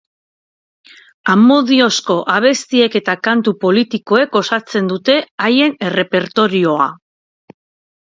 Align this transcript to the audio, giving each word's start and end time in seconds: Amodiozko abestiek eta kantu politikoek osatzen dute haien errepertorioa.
Amodiozko 1.33 2.15
abestiek 2.37 2.99
eta 3.01 3.17
kantu 3.29 3.55
politikoek 3.67 4.41
osatzen 4.43 4.93
dute 4.97 5.21
haien 5.49 5.81
errepertorioa. 5.93 6.95